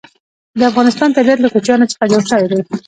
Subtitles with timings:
[0.59, 2.59] د افغانستان طبیعت له کوچیانو څخه جوړ شوی دی.